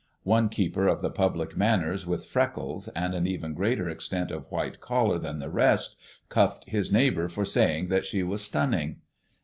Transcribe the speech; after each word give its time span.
One 0.23 0.49
keeper 0.49 0.87
of 0.87 1.03
the 1.03 1.11
public 1.11 1.55
manners 1.55 2.07
with 2.07 2.25
freckles 2.25 2.87
and 2.87 3.13
an 3.13 3.27
even 3.27 3.53
greater 3.53 3.87
extent 3.87 4.31
of 4.31 4.49
white 4.49 4.79
collar 4.79 5.19
than 5.19 5.37
the 5.37 5.51
rest 5.51 5.95
cuffed 6.27 6.65
his 6.65 6.91
neighbour 6.91 7.27
for 7.29 7.45
saying 7.45 7.89
that 7.89 8.03
she 8.05 8.23
was 8.23 8.41
stunning. 8.41 9.01